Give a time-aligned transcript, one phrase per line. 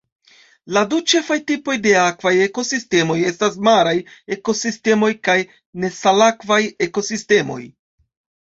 [0.75, 3.93] La du ĉefaj tipoj de akvaj ekosistemoj estas maraj
[4.37, 5.39] ekosistemoj kaj
[5.85, 7.61] nesalakvaj ekosistemoj.